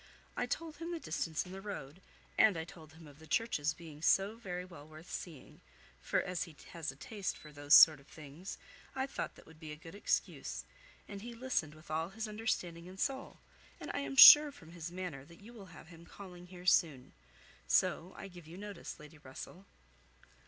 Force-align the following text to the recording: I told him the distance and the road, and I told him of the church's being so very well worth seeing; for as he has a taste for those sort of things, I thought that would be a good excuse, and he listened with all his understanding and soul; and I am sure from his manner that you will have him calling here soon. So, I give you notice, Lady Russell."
I 0.35 0.47
told 0.47 0.77
him 0.77 0.89
the 0.89 0.99
distance 0.99 1.45
and 1.45 1.53
the 1.53 1.61
road, 1.61 2.01
and 2.35 2.57
I 2.57 2.63
told 2.65 2.93
him 2.93 3.05
of 3.05 3.19
the 3.19 3.27
church's 3.27 3.75
being 3.75 4.01
so 4.01 4.35
very 4.35 4.65
well 4.65 4.87
worth 4.87 5.11
seeing; 5.11 5.61
for 6.01 6.23
as 6.23 6.45
he 6.45 6.55
has 6.71 6.91
a 6.91 6.95
taste 6.95 7.37
for 7.37 7.51
those 7.51 7.75
sort 7.75 7.99
of 7.99 8.07
things, 8.07 8.57
I 8.95 9.05
thought 9.05 9.35
that 9.35 9.45
would 9.45 9.59
be 9.59 9.71
a 9.71 9.75
good 9.75 9.93
excuse, 9.93 10.63
and 11.07 11.21
he 11.21 11.35
listened 11.35 11.75
with 11.75 11.91
all 11.91 12.09
his 12.09 12.27
understanding 12.27 12.89
and 12.89 12.99
soul; 12.99 13.37
and 13.79 13.91
I 13.93 13.99
am 13.99 14.15
sure 14.15 14.51
from 14.51 14.71
his 14.71 14.91
manner 14.91 15.23
that 15.23 15.39
you 15.43 15.53
will 15.53 15.67
have 15.67 15.89
him 15.89 16.07
calling 16.07 16.47
here 16.47 16.65
soon. 16.65 17.13
So, 17.67 18.15
I 18.17 18.27
give 18.27 18.47
you 18.47 18.57
notice, 18.57 18.99
Lady 18.99 19.19
Russell." 19.19 19.67